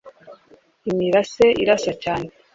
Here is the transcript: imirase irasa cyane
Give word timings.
imirase 0.89 1.45
irasa 1.63 1.91
cyane 2.03 2.27